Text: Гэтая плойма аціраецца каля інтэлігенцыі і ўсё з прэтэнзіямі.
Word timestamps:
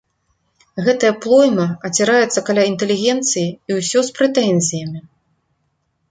Гэтая 0.85 1.09
плойма 1.25 1.65
аціраецца 1.89 2.41
каля 2.47 2.63
інтэлігенцыі 2.71 3.43
і 3.73 3.77
ўсё 3.81 3.99
з 4.09 4.17
прэтэнзіямі. 4.21 4.99